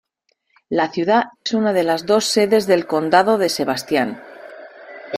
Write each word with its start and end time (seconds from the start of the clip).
La 0.69 0.89
ciudad 0.91 1.25
es 1.45 1.53
una 1.53 1.73
de 1.73 1.83
las 1.83 2.07
dos 2.07 2.25
sedes 2.25 2.65
del 2.65 2.87
condado 2.87 3.37
de 3.37 3.49
Sebastian. 3.49 4.19